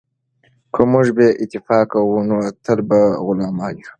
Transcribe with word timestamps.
که 0.73 0.81
موږ 0.91 1.07
بې 1.17 1.27
اتفاقه 1.43 1.99
وو 2.05 2.19
نو 2.29 2.37
تل 2.65 2.79
به 2.89 2.99
غلامان 3.25 3.75
وو. 3.79 3.85